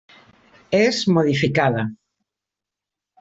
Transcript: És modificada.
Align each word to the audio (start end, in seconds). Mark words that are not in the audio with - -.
És 0.77 1.01
modificada. 1.17 1.83